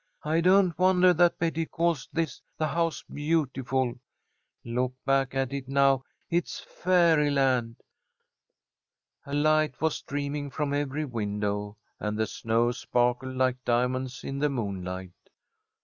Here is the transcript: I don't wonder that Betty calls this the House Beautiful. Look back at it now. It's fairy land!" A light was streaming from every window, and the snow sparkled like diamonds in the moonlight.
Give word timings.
I 0.23 0.41
don't 0.41 0.75
wonder 0.79 1.13
that 1.13 1.37
Betty 1.37 1.67
calls 1.67 2.09
this 2.11 2.41
the 2.57 2.65
House 2.69 3.03
Beautiful. 3.03 3.99
Look 4.65 4.95
back 5.05 5.35
at 5.35 5.53
it 5.53 5.67
now. 5.67 6.05
It's 6.31 6.59
fairy 6.59 7.29
land!" 7.29 7.75
A 9.27 9.35
light 9.35 9.79
was 9.79 9.95
streaming 9.97 10.49
from 10.49 10.73
every 10.73 11.05
window, 11.05 11.77
and 11.99 12.17
the 12.17 12.25
snow 12.25 12.71
sparkled 12.71 13.35
like 13.35 13.63
diamonds 13.63 14.23
in 14.23 14.39
the 14.39 14.49
moonlight. 14.49 15.11